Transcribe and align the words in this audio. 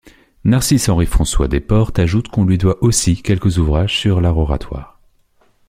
Narcisse 0.45 0.89
Henri 0.89 1.05
François 1.05 1.47
Desportes 1.47 1.99
ajoute 1.99 2.27
qu'on 2.29 2.43
lui 2.43 2.57
doit 2.57 2.83
aussi 2.83 3.21
quelques 3.21 3.59
ouvrages 3.59 3.95
sur 3.99 4.19
l'art 4.19 4.39
oratoire. 4.39 4.99